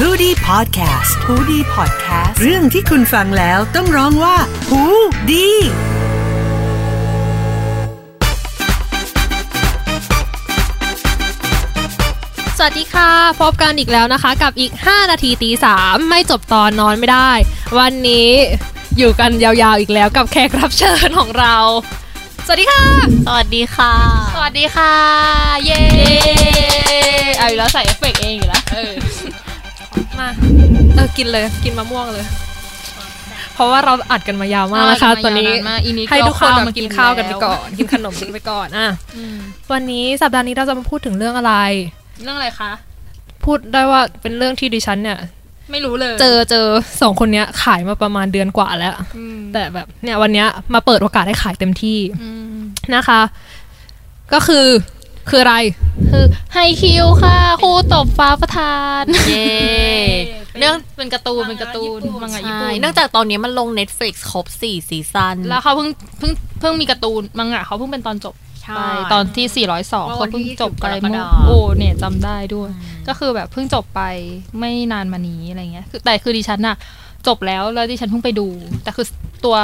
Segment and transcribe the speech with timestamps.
[0.00, 4.36] h o ดี้พอดแคสต์ฮูดี้พอดแคสต์เรื่องที่คุณฟังแล้วต้องร้องว่า
[4.68, 4.82] หู
[5.30, 5.48] ดี
[12.58, 13.10] สวัสดีค่ะ
[13.40, 17.30] พบกันอีกแล้วนะคะ กับอีก 5 นาทีตีสามไม่จบตอนนอนไม่ได้
[17.78, 18.30] วันนี้
[18.98, 21.56] อยู่กันยาวๆอีกแล้วกับแขกรับเชิญของเรา
[22.46, 22.82] สวัสดีค่ะ
[23.26, 23.92] สวัสดีค่ะ
[24.34, 24.94] สวัสดีค่ะ
[25.64, 25.82] เย้
[27.38, 28.92] เอาอีกแล้วใส่เอฟเฟกต์เองอยู่แล้วเออ
[30.20, 30.28] มา
[30.94, 32.24] เออ กินเลย กินมะม่วงเลย
[33.54, 38.88] เพราะว่าเราอัดกันมายาวมากนะคะอัดกันตอนนี้มายาวนานมากอีนี้ให้ทุกคนก็เอาแบบข้าวมากิกินนข้าวกันไปแล้วก่อน กินขนมกันไปก่อนอะ
[39.72, 41.54] วันนี้สัปดาห์นี้เราจะมาพูดถึงเรื่องอะไร
[42.22, 42.70] เรื่องอะไรคะ
[43.44, 45.18] พูดได้ว่าเป็นเรื่องที่ดิฉันเนี่ย
[45.70, 46.66] ไม่รู้เลย เจอเจอ
[47.00, 48.94] สองคนเนี้ยขายมาประมาณเดือนกว่าแล้ว
[49.36, 52.56] มแต่แบบเนี่ยวันเนี้ยมาเปิดโอกาสให้ขายเต็มที่อืม
[52.94, 53.20] นะคะ
[54.32, 54.66] ก็คือ
[55.28, 55.56] คืออะไร
[56.10, 59.48] คือไฮคิวค่ะครูตบฟ้าประธาน เย้
[60.58, 68.80] เรื่องเป็นการ์ตูนเป็นการ์ตูนมังงะญี่ใช่ปุ่นเนื่องจากตอนนี้มันลง Netflix ครบ4ซีซั่นแล้วเขาเพิ่งเพิ่งเพิ่งมีการ์ตูนมังงะเขาเพิ่งเป็นตอนจบใช่ไป
[69.12, 72.70] ตอนที่ 402เมื่อวัเขานที่เพิ่งจบไป20กรกฎาคมเมื่อโอ้เนี่ยจำได้ด้วย
[73.08, 74.02] ก็คือแบบเพิ่งจบไป
[74.58, 76.76] ไม่นานมานี้อะไรเงี้ยคือแต่คือดิฉันน่ะ
[77.26, 78.46] จบแล้วแล้วดิฉันเพิ่งไปดู
[78.82, 79.06] แต่คือ
[79.44, 79.56] ตัว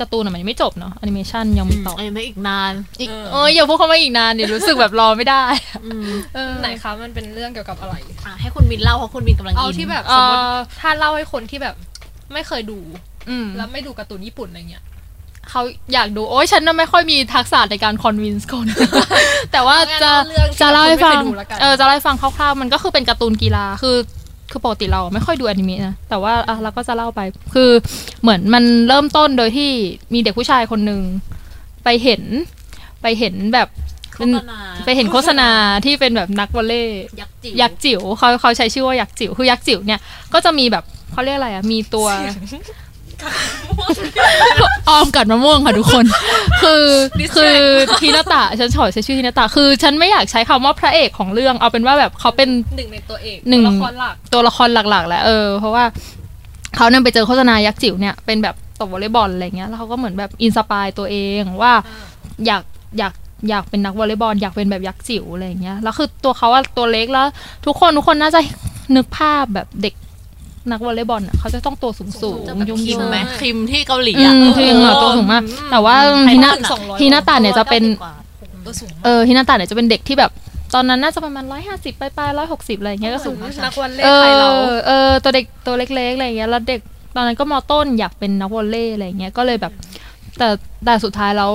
[0.00, 5.44] การ์ตูนอะมันยังไม่จบเนาะแอนิเมชันยังมีต่อเอ้ยไม่อีกนานอีกเอออย่าพูดคำว่าอีกนานดิรู้สึกแบบรอไม่ได้
[5.84, 10.40] อืมเออไหนคะมันเป็นเรื่องเกี่ยวกับอะไรอะให้คุณมินเล่าเพราะคุณมินกำลังเอาอินที่แบบเอ่สอมมติ
[10.80, 11.74] ถ้าเล่าให้คนที่แบบ
[12.32, 12.78] ไม่เคยดู
[13.28, 14.84] อืมแล้วไม่ดูการ์ตูนญี่ปุ่นอะไรเงี้ย
[15.50, 15.62] เขา
[15.94, 18.66] อยากดูโอ้ยฉันน่ะไม่ค่อยมีทักษะในการ convince คน
[19.52, 23.96] แต่ว่าจะงั้นเรื่องที่จะเล่าให้ฟังคนไม่เคยดูแล้วกันเออจะเล่าให้ฟังคร่าวๆมันก็คือเป็นการ์ตูนกีฬาคือ
[24.50, 27.20] คือปกติเราไม่ค่อยดูอนิเมะนะแต่ว่าอะเราก็จะเล่าไป
[27.54, 27.70] คือ
[28.22, 29.70] เหมือนมันเริ่มต้นโดยที่
[30.14, 31.00] มีเด็กผู้ชายคนหนึ่ง
[31.84, 32.22] ไปเห็น
[33.02, 33.68] ไปเห็นแบบ
[34.14, 35.48] โฆเป็นษณาไปเห็นโฆษณา
[35.84, 40.00] ที่เป็นแบบนักวอลเลย์ยักษ์จิ๋วยักษ์จิ๋วเขาเขาใช้ชื่อว่ายักษ์จิ๋วคือยักษ์จิ๋วเนี่ย
[40.32, 42.06] ก็จะมีแบบเขาเรียกอะไรอะมีตัว
[44.88, 46.04] ออมกัดมะม่วงค่ะทุกคน
[46.62, 46.84] คือ
[47.36, 47.54] คือ
[48.00, 55.84] ทีนาตะฉันขอใช้ชื่อทีนาตะคือ ฉันไม่อยากใช้คำว่าพระเอกของเรื่องเอาเป็นว่าแบบเขาเป็นหนึ่งในตัวเอกหนึ่งตัวละครหลักตัวละครหลักๆแหละเออเพราะว่า
[56.76, 61.72] เขาเนี่ยไปเจอโฆษณายักษ์จิ๋วเนี่ยเป็นแบบตบวอลเลย์บอลอะไรเงี้ยแล้วเขาก็เหมือนแบบอินสปายตัวเองว่า
[62.46, 62.62] อยาก
[62.98, 63.14] อยาก
[63.48, 67.26] อยากเป็นนักวอลเลย์บอลอยากเป็นแบบยักษ์จิ๋วอะไรเงี้ยแล้วคือตัวเขาอะตัวเล็กแล้ว
[67.66, 68.40] ทุกคนทุกคนน่าจะ
[68.96, 69.94] นึกภาพแบบเด็ก
[70.70, 78.14] นักวอลเลย์บอลอะเขาจะต้องตัวสูงสูงจะแบบยุ่งคิมไหมๆคิมที่เกาหลีอือะมคือยังอะตัวสูงมาก แต่ว่าไทฮิทันาอะสองร้อยฮินาตะเนี่ยจะเป็นกว่า
[78.66, 80.30] ตัวสูงเออฮินาตะเนี่ยจะเป็นเด็กที่แบบ
[80.74, 86.80] ตอนนั้นน่าจะประมาณร้อยห้าสิบปลายร้อยหกสิบอะไรอย่างเงี้ยก็สูงนักวันเล่เอไทยเราอเออตัวเด็กตัวเล็กๆอะไรอย่างเงี้ยแล้วเด็ก
[87.16, 89.72] ตอนนั้นก็มอต้นอยากเป็นนักวอลเลย์อะไรอย่างเงี้ยก็เลยแบบ
[90.38, 90.48] แต่
[90.84, 91.50] แต่สุดท้ายแล้ว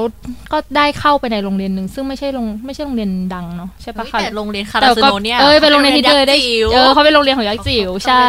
[0.51, 8.25] ก็ได้เข้าไปในโรงเรียนหนึ่งซึ่งไม่ใช่โรงไม่ใช่โรงเรียนดังเนาะใช่ปะคะแต่โรงเรียนคาราแต่ซูก็โนเนี่ยเออเป็นโรงเรียนที่เธอได้ยักษ์จิ๋วเออเขาเป็นโรงเรียนของยักษ์จิ๋วใช่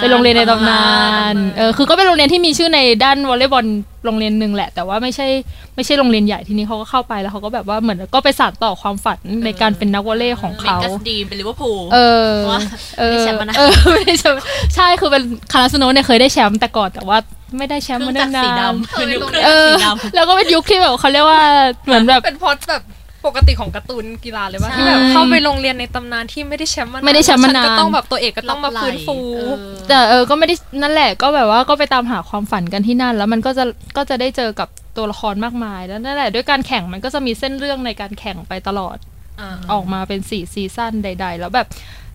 [0.00, 0.84] เป็นโรงเรียนในตำนา
[1.32, 3.66] นเออคือก็เป็นโรงเรียนที่มีชื่อในด้านวอลเลย์บอล
[4.04, 5.26] โรงเรียนหนึ่งแหละ แต่ว่าไม่ใช่
[5.74, 12.60] ไม่ใช่โรงเรียนใหญ่ทีนี้เขาก็เข้าไปแล้วเขาก็แบบว่าเหมือนก็ไปสานต่อความฝันในการเป็นนักวอลเลย์ของเมเขากัสดีมเป็นลิเวอร์พูลเออว่า
[12.98, 14.38] เออไม่ได้แชมป์มานะเออไม่ได้แชมป์
[14.74, 17.18] ใช่คือเป็นคาราสโนเนี่ยเคยได้แชมป์แต่ก่อนแต่ว่า
[17.58, 21.42] ไม่ได้แชมป์เครื่มาองนาจักรสีนดำเป็นยุคเครื่องเอจักรอสีดำแล้วก็เป็นยุคที่แบบเขาเรียกว่า
[21.86, 22.82] เหมือนแบบเป็นพล็อดแบบ
[23.26, 33.64] ปกติของการ์ตูนกีฬาเลยว่าใช่ที่แบบเข้าไปโรงเรียนในตำนานที่ไม่ได้แชมป์มานานไม่ได้แชมป์มานานก็ต้องแบบตัวเอกก็ต้องมาฟื้นฟูเออแต่เออก็ไม่ได้นั่นแหละก็แบบว่าก็ไปตามหาความฝันกันที่นั่น แล้วมันก็จะ
[33.96, 38.96] ก็จะได้เจอกับตัวละครมากมาย แล้วนั่นแหละด้วยการแข่งมันก็จะมีเส้นเรื่องในการแข่งไปตลอด
[39.40, 41.66] อ่าออกมาเป็นสี่ซีซั่นใด ๆ แล้วแบบ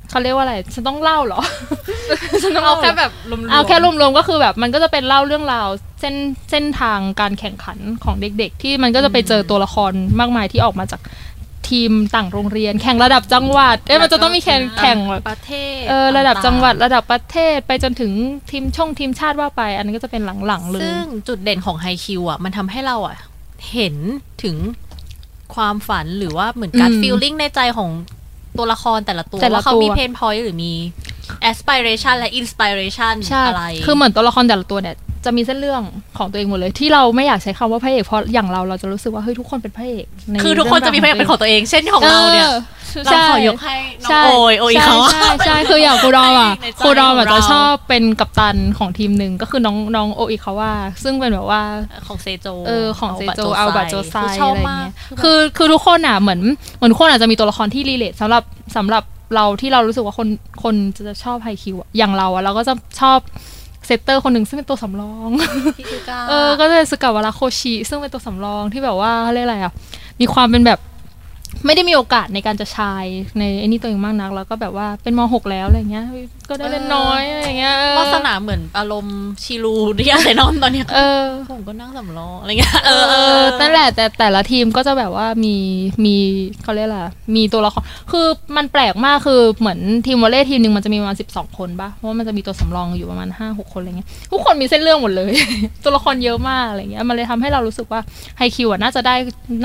[0.09, 1.41] เขาเรียกว่าอะไร ฉันต้องเล่าเหรอ
[2.43, 5.67] ฉันต้องเอาเล่าแค่เหรอแบบรวมๆเอาแค่รวมๆก็คือแบบมันก็จะเป็นเล่าเรื่องราว
[5.99, 6.15] เส้น
[6.49, 11.01] เส้นทางการแข่งขันของเด็ก ๆ ที่มันก็จะไปเจอตัวละครมากมายที่ออกมาจาก
[11.69, 18.11] ทีมต่างโรงเรียน แข่งระดับจังหวัด เอ้ยมันจะต้องมีแข่งแข่งแบบประเทศเออระดับต่างๆจังหวัดระดับประเทศไปจนถึง
[18.51, 23.17] ทีมช่องทีมชาติว่าไป อันนี้นก็จะเป็นหลังๆเลยซึ่งจุดเด่นของไฮคิวอะมันทำให้เราอะ
[23.71, 23.95] เห็น
[24.43, 24.55] ถึง
[25.55, 27.89] ความฝันหรือว่าเหมือนการอืม feeling ในใจของ
[28.57, 30.73] ตัวละครแต่ละตัวแต่ละว่าเขาตัวมี pain point หรือมี
[31.51, 35.81] aspiration และ inspiration ใช่อะไร คือเหมือนตัวละครแต่ละตัวเนี่ยจะมีเส้นเรื่อง
[36.17, 42.49] ของตัวเองหมดเลยที่เราไม่อยากใช้คำว่าพระเอกเพราะอย่างเราเราจะรู้สึกว่าเฮ้ยทุกคนเป็นพระเอกในคือทุกคนจะมีเพลงเป็นของตัวเอง เช่นของเราเนี่ย
[43.05, 50.71] เราใช่ขอยกให้น้องใช่โอยโอยเขาใช่ใช่ใช่คืออย่างครูดอมอะในใจครูดอมอะของเราจะชอบเป็นกัปตันของทีมหนึ่งก็คือน้องน้องโออิคาว่า
[51.03, 51.61] ซึ่งเป็นแบบว่า
[52.07, 56.41] ของเซโจเออของเซโจอาโอบะโจไซคือชอบอะไรมากเงี้ยคือคือทุกคนอะเหมือน
[56.77, 58.43] เหมือนทุกคนอาจจะมีตัวละครที่ relate สำหรับ
[58.77, 59.03] สำหรับ
[59.35, 60.27] เราที่เรารู้สึกว่าคน
[60.63, 60.75] คน
[61.07, 63.19] จะชอบไฮคิวอะอย่างเราอะเราก็จะชอบ
[63.85, 65.29] setter คนหนึ่งซึ่งเป็นตัวสำรอง
[65.77, 69.73] พี่คือกาเออก็จะสุกาวาระโคชิซึ่งเป็นตัวสำรองที่แบบว่าเขาเรียกอะไรอะ
[70.21, 70.79] มีความเป็นแบบ
[71.65, 73.05] ไม่ได้มีโอกาสในการจะ shine
[73.39, 85.55] ในไอ้นี่ตัวเองมากนัก แล้วก็แบบว่าเป็นมหกแล้วอะไรเงี้ยเฮ้ยก็ได้เล่นน้อยอะไรเงี้ยเออวาสนาเหมือนอารมณ์ชิรูด์ที่อาร์เซนอลตอนเนี้ยเออผมก็นั่งสำรองอะไรเงี้ยเออเออนั่นแหละแต่แต่ละทีมก็จะแบบว่ามี
[86.05, 86.15] มี
[86.63, 86.99] เขาเรียกอะไร
[87.35, 88.27] มีตัวละครคือ
[88.57, 95.31] มันแปลกมากคือเหมือนทีมวอลเลย์ทีมหนึ่งมันจะมีประมาณสิบสองคนปะเพราะว่ามันจะมีตัวสำรองอยู่ประมาณห้าหกคนอะไรเงี้ยทุกคนมีเส้นเรื่องหมดเลย
[95.83, 98.01] ตัวละครเยอะมากอะไรเงี้ยมันเลยทำให้เรารู้สึกว่า
[98.37, 99.15] ไฮคิวอะน่าจะได้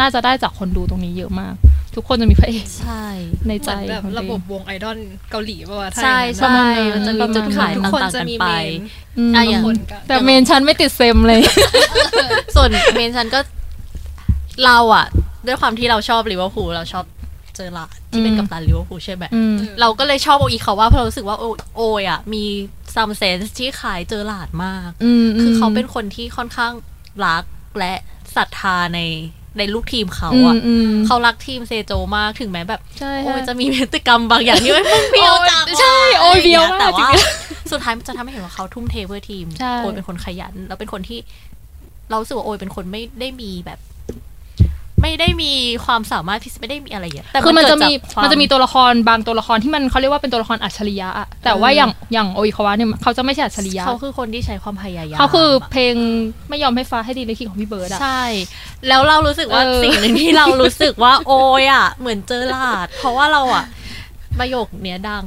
[0.01, 1.55] น่าจะได้จากคนดูตรงนี้เยอะมาก
[1.95, 3.05] ทุกคนจะมีพระเอกใช่
[3.49, 4.99] ในเหใจมือนแบบของตัวระเองบบวงไอดอล
[5.31, 8.73] เกาหลีป่าวะถ้าใช่อย่างนั้นอะใช่มันจะมีจุดขายทุกต่าคนงจะๆกันมีไปเมน
[9.19, 11.41] อืมอะอย่างคนก็แต่เมนฉันไม่ติดเซมเลย
[12.57, 13.41] ส่วนเมนฉันก็
[14.65, 15.07] เราอะ
[15.47, 17.05] ด้วยความที่เราชอบลิเวอร์พูลเราชอบ
[17.57, 21.45] เจอหลาร์ดที่เป็นอืมกัปตันลิเวอร์พูลใช่ไหมอืมเราก็เลยชอบโออีเขาว่าเพราะเรารู้สึกว่าโอ
[21.77, 22.45] โอยอะมี
[22.95, 26.73] some sense ที่คล้ายเจอร์ราร์ดมากอืมคือเขาเป็นคนที่ค่อนข้าง
[27.27, 27.45] รัก
[27.79, 27.95] และ
[28.37, 29.01] ศรัทธาใน
[29.59, 37.13] ในลูกทีมเขาอืมอะอืมเขารักทีมเซโจมากถึงแม้แบบใช่โอ้ยใช่จะมีพฤติกรรมบางอย่างที่ไม่มึงเบี้ยวจังใช่โอ้ยเบี้ยวมากแต่ว่าจริง
[37.71, 41.19] สุดท้ายมันจะทำให้เห็นว่าเขาทุ่มเทเพื่อทีมใช่โอยเป็นคนขยัน แล้วเป็นคนที่
[42.11, 43.79] เรารู้สึกว่าโอยเป็นคนไม่ได้มีแบบ
[45.05, 45.53] ไม่ได้มี
[45.85, 55.95] ความสามารถที่ไม่ได้มีอะไรอย่างเงี้ยแต่คือมันจะมีเกิดจากความันจะมีตัวละครบางตัวละครที่มันเขาเรียกว่าเป็นตัวละครอัจฉริยะอะแต่ว่าเออออย่างอย่างโออิคาวะเนี่ยเขาจะไม่ใช่อัจฉริยะเขาคือคนที่ใช้ความพยายามเขาคืออะเพลง
[56.49, 58.23] ไม่ยอมให้ฟ้าให้ดีในคิงของพี่เบิร์ดอะใช่
[58.89, 63.65] แล้วเรารู้สึกว่าเออสิ่งหนึ่งที่เรารู้สึกว่าโอยอะ เหมือนเจอหลาด เพราะว่าเราอะ
[64.39, 65.27] ประโยคเนี้ยดัง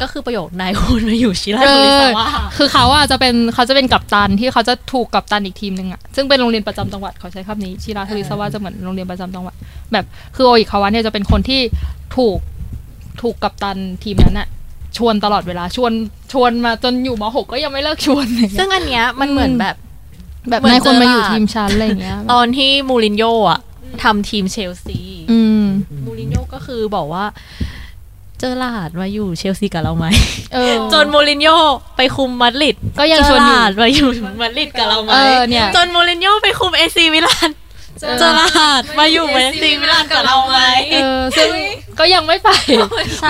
[0.00, 9.54] ก็คือประโยคนายคุณมาอยู่ชิราเอโทริสอวะคือเขาอะจะเป็นเขาจะเป็นกัปตันที่เขาจะถูกกัปตันอีกทีมหนึ่งอะซึ่งเป็นโรงเรียนประจำจังหวัดเขาใช้คำนี้ชิราทริสวาจะเหมือนโรงเรียนประจำจังหวัด
[9.92, 10.04] แบบ
[10.36, 11.60] คือโออิคาวะเนี่ยจะเป็นคนที่
[12.16, 12.38] ถูก
[13.22, 14.48] ถูกกัปตันทีมนั้นอะ
[14.96, 15.92] ชวนตลอดเวลาชวน
[16.32, 19.76] ชวนมาจนอยู่มหกก็ยังไม่เลิกชวนอะไรเงี้ยซึ่งอันเนี้ยมันเหมือนแบบ
[20.48, 23.60] แบบเหมือนนายคนมาอยู่เจอหลาดทีมชั้นอะไรอย่างเงี้ย ตอนที่มูรินโญ่อะ
[24.02, 25.00] ทำทีมเชลซี
[25.30, 25.64] อืม
[26.06, 27.24] มูรินโญ่ก็คือบอกว่า
[28.40, 30.06] เจอร์ราร์ดมาอยู่เชลซีกับเราไหม
[30.54, 31.56] เออจนมูรินโญ่
[31.96, 34.08] ไปคุมมาดริดก็ยังชวนอยู่เจอหลาดมาอยู่
[34.42, 40.58] มาดริดกับเราไหมเออเนี่ยจนมูรินโญ่ไปคุมเอซีมิลานเจอเจอร์ราร์ดมาอยู่เอซีมิลานกับเราไหม
[40.92, 41.48] เออซึ่ง
[41.98, 42.48] ก็ยังไม่ไป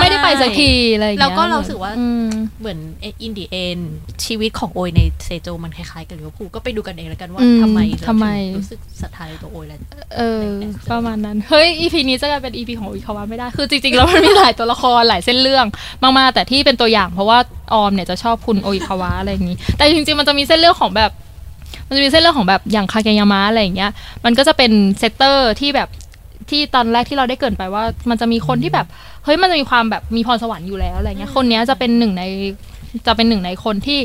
[0.01, 2.27] ไม่ได้ไปสักทีอะไรอย่างเงี้ยแล้วก็เรารู้สึกว่าอืม
[2.59, 2.79] เหมือน
[3.23, 3.77] in the end
[4.25, 9.79] ชีวิตของโอยในเซโจมันคล้ายๆ กับลิเวอร์พูลก็ไปดูกันเองแล้วกันว่าอืมทำไมเราทำไมถึงรู้สึกศรัทธาในตัวโอยแล้ว
[10.17, 10.43] เออ
[10.91, 15.65] ประมาณนั้น เฮ้ย EP นี้จะกลายเป็น EP ของโออิคาวะไม่ได้ คือจริงๆแล้วมันมีหลายตัวละครหลายเส้นเรื่อง
[16.03, 17.37] มากๆแต่ที่เป็นตัวอย่างเพราะว่า
[17.73, 21.11] ออมเนี่ยจะชอบคุณโออิคาวะอะไรอย่างนี้ แต่จริงๆมันจะมีเส้นเรื่องของแบบ
[21.87, 23.91] มันจะมีเส้นเรื่องของแบบอย่างคาเกยามะอะไรอย่างเงี้ย
[24.25, 25.89] มันก็จะเป็น setter ที่แบบ
[26.49, 28.87] ที่ตอนแรกที่เราได้เกริ่นไปว่า มันจะมีคนที่แบบ
[29.23, 32.23] เฮ้ยมันจะมีความแบบมีพรสวรรค์อยู่แล้วอะไรเงี้ยคนเนี้ยจะเป็นหนึ่งใน
[33.07, 33.99] จะเป็นหนึ่งในคนที่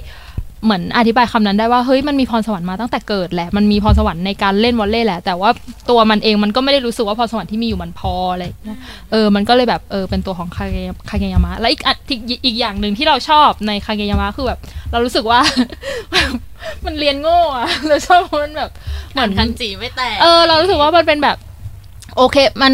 [0.65, 5.51] เหมือนอธิบายคำนั้นได้ว่าเฮ้ยมันมีพรสวรรค์มาตั้งแต่เกิดแหละ มันมีพรสวรรค์ในการเล่นวอลเลย์แหละ แต่ว่า
[5.91, 8.79] ตัวมันเองมันก็ไม่ได้รู้สึกว่าพรสวรรค์ที่มีอยู่มันพออะไรอย่างเงี้ย
[9.11, 14.59] เออมันก็เลยแบบเออเป็นตัวของคาเกยคาเกยามะ และอีกอันที่อีกอย่างหนึ่งที่เราชอบในคาเกยามะคือแบบ
[14.93, 15.41] เรารู้สึกว่า
[16.85, 18.71] มันเรียนโง่อะเราชอบเพราะมันแบบ
[19.13, 21.37] เหมือนคันจีไม่แตกเออ เรารู้สึกว่ามันเป็นแบบ
[22.17, 22.73] โอเค มัน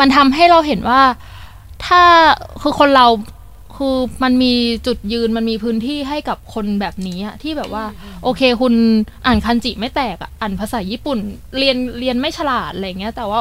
[0.00, 1.00] มันทำให้เราเห็นว่า
[1.86, 2.02] ถ้า
[2.62, 3.06] คือคนเรา
[3.76, 4.52] คือมันมี
[4.86, 7.84] จุดยืนมันมีพื้นที่ให้กับคนแบบนี้อะที่แบบว่า
[8.24, 8.74] โอเค คุณ
[9.26, 11.18] อ่านคันจิไม่แตกอะอ่านภาษาญี่ปุ่น
[11.58, 13.40] เรียนเรียนไม่ฉลาดอะไรเงี้ย แต่ว่า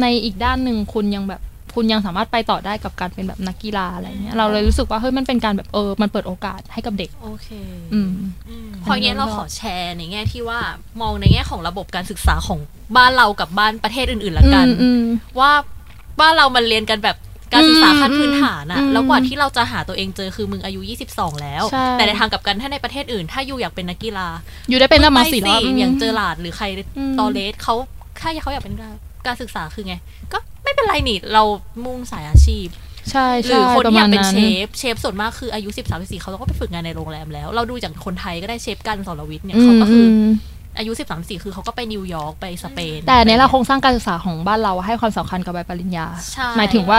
[0.00, 1.40] ในอีกด้านหนึ่งคุณยังแบบ
[1.74, 7.48] คุณยังสามารถไปต่อได้กับการเป็นแบบนักกีฬาอะไรเงี้ยเราเลยรู้สึกว่าเฮ้ยมันเป็นการแบบเออมันเปิดโอกาสให้กับเด็กโอเค
[7.94, 8.10] อืม
[8.84, 10.60] พออย่างนี้เราขอแชร์ในแง่ที่ว่า
[11.00, 12.58] มองในแง่ของระบบการศึกษาของ
[12.96, 15.02] บ้านเรากับบ้านประเทศอื่นๆละกันอืมอืม
[15.40, 15.52] ว่า
[16.20, 17.16] บ้านเรามันเรียนกันแบบ
[17.52, 24.28] การศึกษาขั้นพื้นฐานอะอืมแล้วกว่าที่เราจะหาตัวเองเจอคือมึงอายุ 22 แล้วใช่แต่ในทางกลับกันถ้าในประเทศอื่น ถ้ายูอยากเป็นนักกีฬา
[24.68, 26.66] อยู่ได้เป็นตั้งมาไปสี่รอบอย่างเจอหลาดหรือใคร
[26.98, 27.74] อืมตอเลสเขา
[28.20, 28.94] ถ้าเขาอยากเป็นการ
[29.26, 29.94] การศึกษาคือไง
[30.32, 30.38] ก็
[30.72, 31.42] ไม่เป็นไรนี่เรา
[31.84, 32.66] มุ่งสายอาชีพ
[33.10, 46.98] ใช่หรืใช่อคนประที่อมายาณกเป็นนั้นเชฟเชฟส่วนมากคืออายุ13 14เขาก็ไปฝึกงานในโรงแรมแล้ว เราดูจากคนไทยก็ได้เชฟกันสรวิทย์เนี่ยเขาก็คือออายุ13 14คือเขาก็ไปนิวยอร์กไปสเปน แต่ในเราโครงสร้างการศึกษาของบ้านเราให้ความสำคัญกับใบปริญญาใช่หมายถึงว่า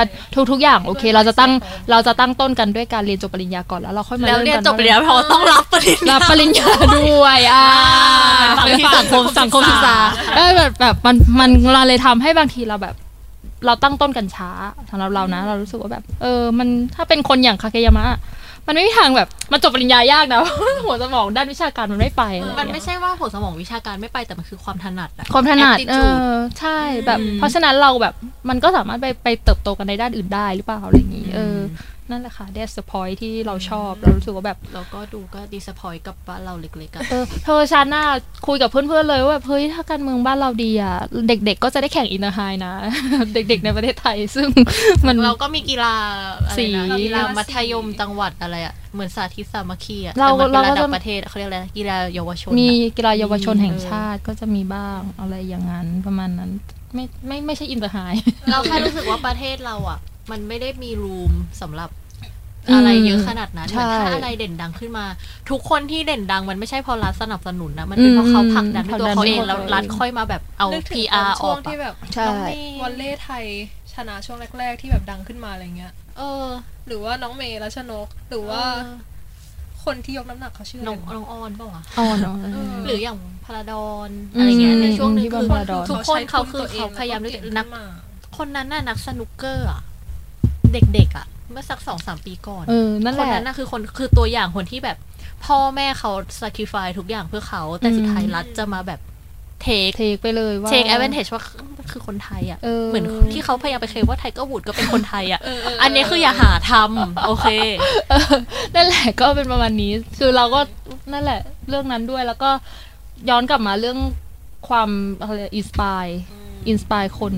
[0.51, 1.51] ทุก ๆ อย่างโอเค เราจะตั้ง
[1.91, 7.65] เราจะตั้งต้นกันด้วยการเรียนจบปริญญาก่อนแล้วเราค่อยมาแล้วเริ่มเรียนกันจบปริญญาพอต้องรับปริญญารับปริญญาด้วยอ่า
[8.57, 9.97] ฝั่งที่สังคมสังคมศึกษา
[10.35, 12.95] เออแบบแบบมันมันเราเลยทำให้บางทีเราแบบ
[13.65, 14.49] เราตั้งต้นกันช้า
[14.89, 18.05] สำหรับเรานะ เรารู้สึกว่าแบบ เออ มันถ้าเป็นคนอย่างคาเกยามะ
[18.67, 20.39] มันไม่มีทางแบบมันจบปริญญายากนะ
[20.85, 28.13] หัวสมองด้านวิชาการมันไม่ไปอะไรอย่างมันเงี้ยไม่ใช่ว่าหัวสมองวิชาการไม่ไปแต่มันคือความถนัดอะความถนัดเอ Aptitude อใช่แบบอืมเพราะฉะนั้นเราแบบ
[28.49, 31.57] มันก็สามารถไปไปเติบโตกันในด้านอื่นได้หรือเปล่าอะไรอย่างนี้เออ
[32.11, 38.03] นั่นแหละค่ะ that's the point ที่เราชอบ เรารู้สึกว่าแบบแล้วก็ดูก็ดีสปอยกับบ้านเราเล็กๆอะเออเธอชาน่า
[38.47, 40.95] คุยกับเพื่อนๆเลยว่าแบบเฮ้ยถ้าการเมืองบ้านเราดีอะ
[41.27, 42.73] เด็กๆก็จะได้แข่ง Inter High นะ
[43.33, 44.47] เด็กๆในประเทศไทย ซึ่ง
[45.07, 45.93] มันเราก็มีกีฬา
[46.47, 56.51] อะไรสีนะกีฬามัธยมจังหวัดอะไรอะเหมือนสาธิตสามัคคีอะเราแต่มันเป็นเราก็ระดัจะบประเทศเขาเรียกอะไรนะกีฬาเยาวชน มีอะกีฬาเยาวชนแห่งเออชาติก็จะมีบ้างอะไรอย่างนั้นประมาณนั้น
[56.93, 57.97] ไม่ไม่ไม่ใช่ Inter High
[58.49, 59.99] เราแค่รู้สึกว่าประเทศเราอะ
[60.31, 61.89] มันไม่ได้มี room สำหรับ
[62.67, 65.05] อืมอะไรเยอะขนาดนั้นใช่มือนถ้าอะไรเด่นดังขึ้นมา
[65.49, 73.45] ทุกคนที่เด่นดังมันไม่ใช่เพราะรัฐสนับสนุนนะมันเป็นเพราะเขาผลักดันด้วยตัวเขาเองแล้วรัฐค่อยมาแบบเอา นึกถึง PR อช่อวงกที่อะแบบใช่ น้องเมย์วอลเล่ไทย
[73.93, 76.45] ชนะช่วงแรก ๆ ที่แบบดังขึ้นมาอะไรเงี้ย เออ
[76.87, 78.95] หรือว่าน้องเมย์รัชนก หรือว่าเออ
[79.85, 87.85] คนที่ยกน้ำหนักเขาชื่ออะไรน้องนะน้องออนเปล่าวะอ๋อเนาะเออหรืออย่างพลาดอนอะไรเงี้ยอืมในช่วงหนึงที่คือพลาดอน ทุกคนเขาคือใช้เขาทุนตัวองพยายามแล้ที่วก็จะเก่งนักขึ้นมา
[88.37, 89.81] คนนั้นน่ะนักสนุกเกอร์อะ
[90.73, 94.97] เด็กๆอะเมื่อสักสองสามปีก่อนเออนั่นคแหนละนั้นน่ะคือคนคือตัวอย่างคนที่แบบ
[95.45, 96.11] พ่อแม่เขา
[96.41, 98.99] sacrifice ทุกอย่างเพื่อเขา แต่สุดท้ายรัฐจะมาแบบ
[99.65, 101.41] take take ไปเลยว่า take advantage ว่า
[101.91, 107.47] คือคนไทยอะเออเหมือนที่เขาพยายามไปเคลมว่าไทเกอร์วูดก็เป็นคนไทยอะเออเอออันนี้คืออย่าหาทำโอเค
[108.09, 108.33] เออ
[108.75, 110.59] นั่นแหละก็เป็นประมาณนี้ คือเราก็
[111.13, 111.39] นั่นแหละ
[111.69, 112.49] เรื่องนั้นด้วยแล้วก็
[113.29, 113.97] ย้อนกลับมาเรื่อง
[114.67, 114.89] ความ
[115.19, 117.33] อะไร inspire inspire คน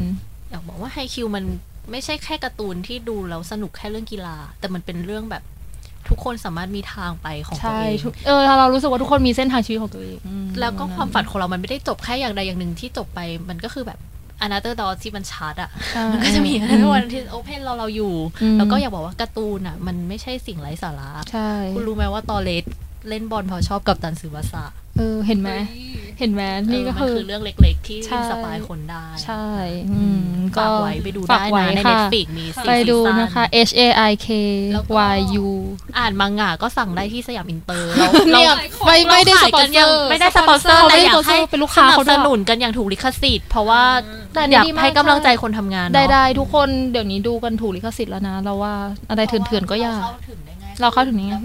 [0.49, 1.43] อยากบอกว่าไฮคิวมัน
[1.91, 5.43] ไม่ใช่แค่การ์ตูนที่ดูแล้วสนุกแค่เรื่องกีฬา แต่มันเป็นเรื่องแบบ
[6.09, 13.99] ทุกคนสามารถมีทางไปของตัวใช่ทุกเออเรารู้สึกว่าทุกคนมีเส้นทางชีวิตของตัวเองอืมแล้วก็ความฝันของเรามันไม่ได้จบแค่อย่างใดอย่างหนึ่งที่จบไปมันก็คือแบบ
[14.41, 22.63] another door ที่มันชัดอะใช่มันก็จะมีอันนั้นวันที่ open เราเราอยู่อืมแล้วก็อยากบอกว่าการ์ตูนอะ มันไม่ใช่สิ่งไร้สาระใช่คุณรู้ไหมว่าตอร์เรส
[23.09, 24.63] เล่นบอลเพราะชอบกัปตันซึบาสะ
[24.97, 25.49] เออเห็นไหม
[26.19, 26.41] เห็นไหม
[26.71, 29.45] นี่ก็เออมันคือคือเรื่องเล็ก ๆ ที่ inspire คนได้ ใช่
[29.91, 30.25] อืม
[30.57, 34.27] ก็ฝากไว้ไปดูฝาได้กไว้นะคะใน Netflix ไปดูมีสี่ season นะคะ H A I K
[34.73, 35.47] แล้วก็ Y U
[35.97, 38.53] อ่านมังงะก็สั่งได้ที่สยามอินเตอร์เราเราเนี่ย
[38.85, 43.83] ไม่ไม่ได้เราสขายปอกันนเซยัองร์ไม่ได้สปอนเซอร์ไม่แต่ได้อยาสปกอนเซอให้ร์เป็นลูกสค้านับเขาสด้วยนุนกันอย่างถูกลิขสิทธิ์เพราะว่า
[44.33, 48.73] แต่อันอนี้ยากดีมากให้กำลังใจใช่คนทำงานได้เนาะได้ทุกคนเดี๋ยวนี้ดูกันถูกลิขสิทธิ์แล้วนะ เราว่า
[49.09, 50.01] อะไรเถื่อนๆก็อยาก
[50.54, 51.41] เราเข้าถึงได้ง่าย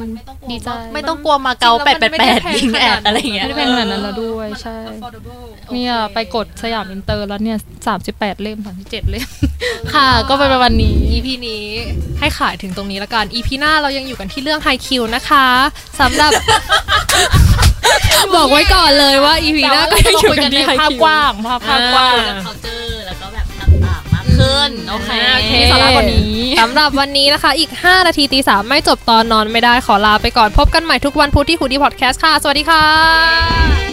[0.51, 9.29] ดีใจไม่ต้องกลัวมาเกาแปดแปดแปดยิงแอดอะไรอย่างเงี้ยไม่ได้แพงขนาดนั้นแล้วด้วยใช่ affordable เนี่ยไปกดสยามอินเตอร์แล้วเนี่ยสามสิบแปดเล่มสามสิบเจ็ดเล่ม
[9.95, 11.65] ค่ะ ก็เป็นประมาณนี้ EP นี้
[12.19, 15.47] ให้ขายถึงตรงนี้ละกัน EP หน้าเรายังอยู่กันที่เรื่องไฮคิวนะคะ
[16.01, 16.33] สำหรับ
[18.35, 22.17] บอกไว้ก่อนเลยว่า EP หน้าก็ยังอยู่กันที่ไฮภาพคิวกว้างภาพภาพกว้าง
[24.41, 33.90] ขึ้นโอเคโอเคมีสาระกว่านี้สำหรับวันนี้นะคะ อีก 5 นาทีตีสามไม่จบตอนนอนไม่ได้ขอลาไปก่อนพบกันใหม่ทุกวันพุธที่ฮูดี้พอดแคสต์ค่ะ สวัสดีค่ะ